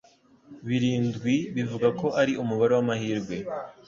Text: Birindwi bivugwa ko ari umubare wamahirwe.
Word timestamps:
Birindwi 0.67 1.35
bivugwa 1.55 1.89
ko 1.99 2.07
ari 2.21 2.33
umubare 2.41 2.73
wamahirwe. 2.77 3.35